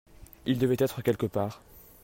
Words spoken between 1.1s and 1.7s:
part.